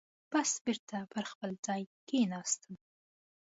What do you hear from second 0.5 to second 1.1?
بېرته